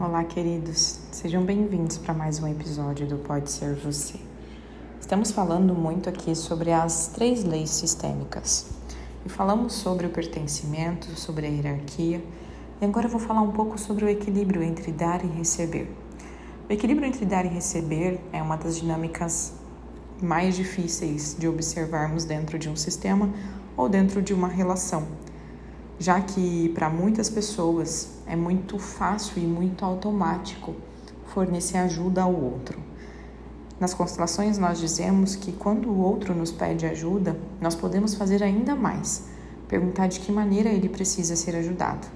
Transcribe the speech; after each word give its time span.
Olá, 0.00 0.22
queridos. 0.22 1.00
Sejam 1.10 1.42
bem-vindos 1.42 1.98
para 1.98 2.14
mais 2.14 2.40
um 2.40 2.46
episódio 2.46 3.04
do 3.04 3.16
Pode 3.16 3.50
Ser 3.50 3.74
Você. 3.74 4.14
Estamos 5.00 5.32
falando 5.32 5.74
muito 5.74 6.08
aqui 6.08 6.36
sobre 6.36 6.70
as 6.70 7.08
três 7.08 7.42
leis 7.42 7.70
sistêmicas. 7.70 8.70
E 9.26 9.28
falamos 9.28 9.72
sobre 9.72 10.06
o 10.06 10.10
pertencimento, 10.10 11.18
sobre 11.18 11.48
a 11.48 11.50
hierarquia. 11.50 12.22
E 12.80 12.84
agora 12.84 13.06
eu 13.06 13.10
vou 13.10 13.18
falar 13.18 13.42
um 13.42 13.50
pouco 13.50 13.76
sobre 13.76 14.04
o 14.04 14.08
equilíbrio 14.08 14.62
entre 14.62 14.92
dar 14.92 15.24
e 15.24 15.26
receber. 15.26 15.92
O 16.70 16.72
equilíbrio 16.72 17.08
entre 17.08 17.26
dar 17.26 17.44
e 17.44 17.48
receber 17.48 18.20
é 18.32 18.40
uma 18.40 18.56
das 18.56 18.78
dinâmicas 18.78 19.52
mais 20.22 20.54
difíceis 20.54 21.34
de 21.36 21.48
observarmos 21.48 22.24
dentro 22.24 22.56
de 22.56 22.68
um 22.68 22.76
sistema 22.76 23.28
ou 23.76 23.88
dentro 23.88 24.22
de 24.22 24.32
uma 24.32 24.46
relação 24.46 25.08
já 25.98 26.20
que 26.20 26.68
para 26.70 26.88
muitas 26.88 27.28
pessoas 27.28 28.10
é 28.26 28.36
muito 28.36 28.78
fácil 28.78 29.42
e 29.42 29.46
muito 29.46 29.84
automático 29.84 30.74
fornecer 31.26 31.78
ajuda 31.78 32.22
ao 32.22 32.32
outro. 32.32 32.78
Nas 33.80 33.94
constelações, 33.94 34.58
nós 34.58 34.78
dizemos 34.78 35.36
que 35.36 35.52
quando 35.52 35.88
o 35.88 35.98
outro 35.98 36.34
nos 36.34 36.50
pede 36.50 36.86
ajuda, 36.86 37.38
nós 37.60 37.74
podemos 37.74 38.14
fazer 38.14 38.42
ainda 38.42 38.74
mais, 38.74 39.26
perguntar 39.68 40.08
de 40.08 40.18
que 40.20 40.32
maneira 40.32 40.68
ele 40.68 40.88
precisa 40.88 41.36
ser 41.36 41.54
ajudado, 41.54 42.06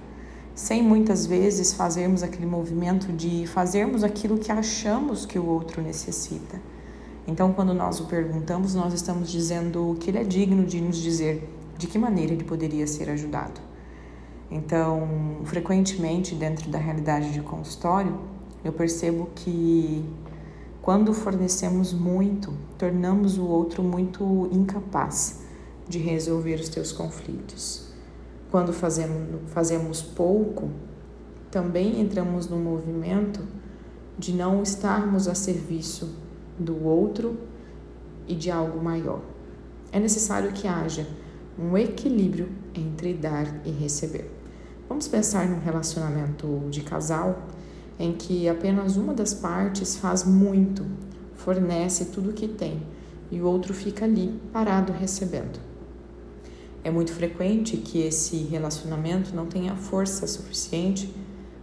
sem 0.55 0.83
muitas 0.83 1.24
vezes 1.24 1.73
fazermos 1.73 2.23
aquele 2.23 2.46
movimento 2.46 3.12
de 3.12 3.46
fazermos 3.46 4.02
aquilo 4.02 4.38
que 4.38 4.51
achamos 4.51 5.24
que 5.24 5.38
o 5.38 5.46
outro 5.46 5.80
necessita. 5.80 6.60
Então, 7.29 7.52
quando 7.52 7.73
nós 7.73 8.01
o 8.01 8.07
perguntamos, 8.07 8.74
nós 8.74 8.93
estamos 8.93 9.30
dizendo 9.30 9.96
que 10.01 10.10
ele 10.10 10.19
é 10.19 10.24
digno 10.24 10.65
de 10.65 10.80
nos 10.80 10.96
dizer 10.96 11.49
de 11.79 11.87
que 11.87 11.96
maneira 11.96 12.33
ele 12.33 12.45
poderia 12.45 12.87
ser 12.87 13.09
ajudado. 13.09 13.72
Então, 14.55 15.38
frequentemente, 15.45 16.34
dentro 16.34 16.70
da 16.70 16.77
realidade 16.77 17.33
de 17.33 17.41
consultório, 17.41 18.19
eu 18.62 18.70
percebo 18.70 19.30
que 19.34 20.05
quando 20.83 21.15
fornecemos 21.15 21.95
muito, 21.95 22.52
tornamos 22.77 23.38
o 23.38 23.46
outro 23.46 23.82
muito 23.82 24.51
incapaz 24.52 25.40
de 25.88 25.99
resolver 25.99 26.57
os 26.57 26.68
teus 26.68 26.93
conflitos. 26.93 27.88
Quando 28.51 28.74
fazemos, 28.74 29.40
fazemos 29.46 30.02
pouco, 30.02 30.68
também 31.51 31.99
entramos 31.99 32.46
no 32.46 32.59
movimento 32.59 33.40
de 34.18 34.34
não 34.34 34.62
estarmos 34.62 35.29
a 35.29 35.34
serviço 35.34 36.15
do 36.59 36.84
outro 36.84 37.38
e 38.29 38.34
de 38.34 38.51
algo 38.51 38.84
maior. 38.84 39.23
É 39.90 39.99
necessário 39.99 40.52
que 40.52 40.68
haja 40.68 41.07
um 41.59 41.74
equilíbrio 41.79 42.51
entre 42.74 43.15
dar 43.15 43.46
e 43.65 43.71
receber. 43.71 44.41
Vamos 44.93 45.09
pensar 45.09 45.48
num 45.48 45.59
relacionamento 45.59 46.66
de 46.68 46.82
casal 46.82 47.48
em 47.98 48.12
que 48.12 48.46
apenas 48.46 48.95
uma 48.95 49.15
das 49.15 49.32
partes 49.32 49.96
faz 49.96 50.23
muito, 50.23 50.84
fornece 51.34 52.04
tudo 52.04 52.29
o 52.29 52.32
que 52.34 52.46
tem 52.46 52.82
e 53.30 53.40
o 53.40 53.46
outro 53.46 53.73
fica 53.73 54.04
ali 54.04 54.38
parado 54.52 54.93
recebendo. 54.93 55.59
É 56.84 56.90
muito 56.90 57.10
frequente 57.10 57.79
que 57.79 58.02
esse 58.02 58.37
relacionamento 58.37 59.34
não 59.34 59.46
tenha 59.46 59.74
força 59.74 60.26
suficiente 60.26 61.10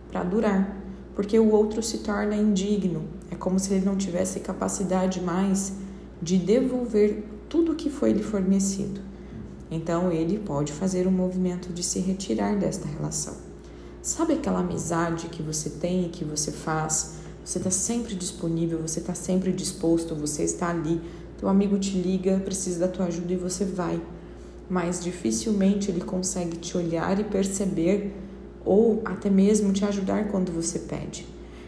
para 0.10 0.24
durar, 0.24 0.76
porque 1.14 1.38
o 1.38 1.52
outro 1.52 1.84
se 1.84 2.00
torna 2.00 2.36
indigno. 2.36 3.04
É 3.30 3.36
como 3.36 3.60
se 3.60 3.72
ele 3.76 3.86
não 3.86 3.96
tivesse 3.96 4.40
capacidade 4.40 5.22
mais 5.22 5.74
de 6.20 6.36
devolver 6.36 7.24
tudo 7.48 7.74
o 7.74 7.76
que 7.76 7.92
foi 7.92 8.12
lhe 8.12 8.24
fornecido. 8.24 9.00
Então 9.72 10.12
ele 10.12 10.40
pode 10.40 10.74
fazer 10.74 11.08
um 11.08 11.12
movimento 11.12 11.72
de 11.72 11.84
se 11.84 12.00
retirar 12.00 12.56
desta 12.56 12.88
relação. 12.88 13.36
Sabe 14.02 14.34
aquela 14.34 14.60
amizade 14.60 15.28
que 15.28 15.44
você 15.44 15.70
tem 15.70 16.06
e 16.06 16.10
que 16.10 16.24
você 16.24 16.52
faz? 16.52 17.16
Você 17.44 17.58
está 17.58 17.70
sempre 17.70 18.16
disponível, 18.16 18.80
você 18.80 19.00
está 19.00 19.14
sempre 19.14 19.52
disposto, 19.52 20.16
você 20.16 20.44
está 20.44 20.70
ali. 20.70 21.02
Teu 21.38 21.50
amigo 21.50 21.78
te 21.78 21.98
liga, 21.98 22.40
precisa 22.40 22.80
da 22.80 22.88
tua 22.88 23.06
ajuda 23.06 23.34
e 23.34 23.38
você 23.38 23.66
vai. 23.66 24.02
Mas 24.70 25.04
dificilmente 25.04 25.90
ele 25.92 26.02
consegue 26.02 26.58
te 26.58 26.78
olhar 26.78 27.20
e 27.20 27.24
perceber 27.24 28.14
ou 28.66 29.02
até 29.06 29.30
mesmo 29.30 29.74
te 29.74 29.84
ajudar 29.86 30.28
quando 30.30 30.52
você 30.52 30.80
pede. 30.80 31.28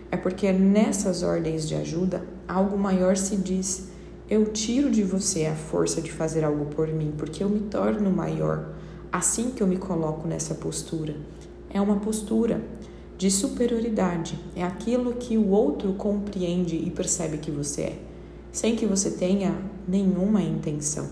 É 0.09 0.18
porque 0.18 0.52
nessas 0.52 1.24
ordens 1.24 1.68
de 1.68 1.75
ajuda 1.75 2.24
algo 2.48 2.78
maior 2.78 3.16
se 3.16 3.36
diz 3.38 3.88
eu 4.31 4.46
tiro 4.46 4.90
de 4.90 5.03
você 5.03 5.46
a 5.46 5.53
força 5.53 6.02
de 6.02 6.09
fazer 6.09 6.46
algo 6.46 6.68
por 6.68 6.88
mim, 6.88 7.14
porque 7.18 7.44
eu 7.44 7.50
me 7.50 7.59
torno 7.59 8.09
maior 8.09 8.69
assim 9.12 9.52
que 9.52 9.62
eu 9.62 9.68
me 9.68 9.75
coloco 9.75 10.25
nessa 10.25 10.56
postura. 10.56 11.18
É 11.69 11.81
uma 11.81 11.97
postura 11.97 12.64
de 13.18 13.30
superioridade, 13.30 14.40
é 14.56 14.64
aquilo 14.64 15.16
que 15.16 15.38
o 15.38 15.50
outro 15.50 15.92
compreende 15.96 16.78
e 16.78 16.90
percebe 16.90 17.40
que 17.40 17.52
você 17.52 17.81
é, 17.81 18.00
sem 18.53 18.74
que 18.74 18.86
você 18.86 19.12
tenha 19.12 19.53
nenhuma 19.86 20.42
intenção. 20.42 21.09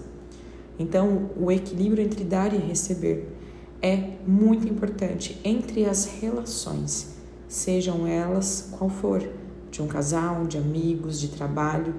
Então, 0.79 1.29
o 1.37 1.51
equilíbrio 1.51 2.01
entre 2.01 2.23
dar 2.23 2.53
e 2.53 2.57
receber 2.57 3.35
é 3.81 4.11
muito 4.25 4.65
importante 4.65 5.37
entre 5.43 5.83
as 5.83 6.05
relações, 6.05 7.15
sejam 7.49 8.07
elas 8.07 8.69
qual 8.77 8.89
for, 8.89 9.21
de 9.69 9.81
um 9.81 9.87
casal, 9.87 10.47
de 10.47 10.57
amigos, 10.57 11.19
de 11.19 11.27
trabalho 11.27 11.93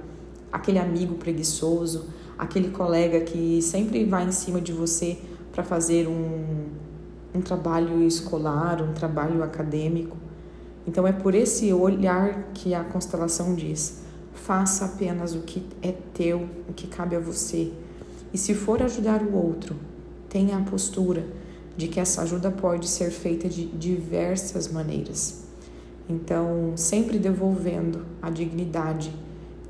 aquele 0.52 0.78
amigo 0.78 1.14
preguiçoso, 1.14 2.06
aquele 2.38 2.70
colega 2.70 3.20
que 3.20 3.60
sempre 3.62 4.04
vai 4.04 4.24
em 4.26 4.32
cima 4.32 4.60
de 4.60 4.72
você 4.72 5.18
para 5.52 5.62
fazer 5.62 6.08
um, 6.08 6.66
um 7.34 7.40
trabalho 7.40 8.02
escolar, 8.02 8.82
um 8.82 8.92
trabalho 8.92 9.42
acadêmico. 9.42 10.16
Então 10.86 11.06
é 11.06 11.12
por 11.12 11.34
esse 11.34 11.72
olhar 11.72 12.50
que 12.54 12.74
a 12.74 12.82
constelação 12.82 13.54
diz: 13.54 14.02
faça 14.32 14.86
apenas 14.86 15.34
o 15.34 15.40
que 15.40 15.66
é 15.82 15.92
teu, 16.14 16.48
o 16.68 16.72
que 16.72 16.86
cabe 16.86 17.16
a 17.16 17.20
você. 17.20 17.72
E 18.32 18.38
se 18.38 18.54
for 18.54 18.82
ajudar 18.82 19.22
o 19.22 19.36
outro, 19.36 19.76
tenha 20.28 20.56
a 20.56 20.62
postura 20.62 21.26
de 21.76 21.88
que 21.88 22.00
essa 22.00 22.22
ajuda 22.22 22.50
pode 22.50 22.88
ser 22.88 23.10
feita 23.10 23.48
de 23.48 23.66
diversas 23.66 24.70
maneiras. 24.70 25.44
Então, 26.08 26.72
sempre 26.76 27.18
devolvendo 27.18 28.04
a 28.20 28.30
dignidade 28.30 29.12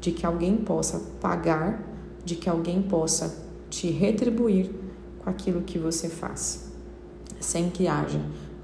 de 0.00 0.12
que 0.12 0.25
alguém 0.25 0.56
possa 0.56 0.99
pagar, 1.21 1.83
de 2.25 2.34
que 2.34 2.49
alguém 2.49 2.83
possa 2.83 3.44
te 3.69 3.91
retribuir 3.91 4.71
com 5.22 5.31
aquilo 5.31 5.62
que 5.62 5.78
você 5.78 6.09
faz, 6.09 6.71
sem 7.38 7.71
que 7.71 7.87
haja 7.87 8.21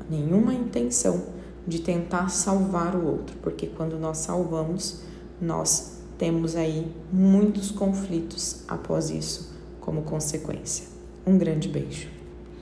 nenhuma 0.09 0.55
intenção 0.55 1.25
de 1.67 1.81
tentar 1.81 2.29
salvar 2.29 2.95
o 2.95 3.05
outro, 3.07 3.37
porque 3.43 3.67
quando 3.67 3.99
nós 3.99 4.19
salvamos, 4.19 5.03
nós 5.41 6.01
temos 6.17 6.57
aí 6.57 6.91
muitos 7.13 7.71
conflitos 7.71 8.63
após 8.69 9.11
isso 9.11 9.55
como 9.81 10.03
consequência. 10.03 10.87
Um 11.27 11.37
grande 11.37 11.69
beijo. 11.69 12.16